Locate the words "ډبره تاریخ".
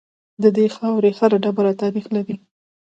1.43-2.05